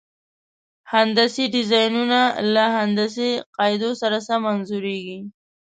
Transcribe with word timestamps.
هندسي 0.93 1.43
ډیزاینونه 1.55 2.19
له 2.53 2.65
هندسي 2.77 3.29
قاعدو 3.57 3.89
سره 4.01 4.17
سم 4.27 4.41
انځوریږي. 4.53 5.19